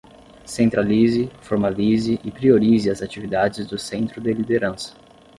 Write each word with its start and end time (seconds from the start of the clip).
Centralize, 0.55 1.29
formalize 1.47 2.13
e 2.25 2.31
priorize 2.31 2.89
as 2.89 3.03
atividades 3.03 3.67
do 3.67 3.77
Centro 3.77 4.19
de 4.19 4.33
Liderança. 4.33 4.95